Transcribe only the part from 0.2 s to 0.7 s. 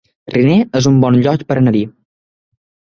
Riner